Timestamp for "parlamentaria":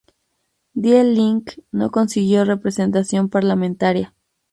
3.29-4.15